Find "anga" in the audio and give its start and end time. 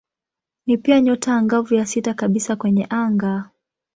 2.89-3.49